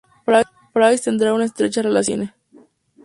Price 0.73 1.03
tendrá 1.03 1.31
una 1.35 1.45
estrecha 1.45 1.83
relación 1.83 2.21
con 2.21 2.29
el 2.29 2.31
cine. 2.33 2.67